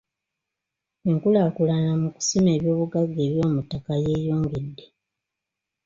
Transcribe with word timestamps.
Enkulaakulana 1.09 1.91
mu 2.01 2.09
kusima 2.15 2.49
ebyobugagga 2.57 3.19
eby'omuttaka 3.27 3.93
yeeyongedde. 4.05 4.85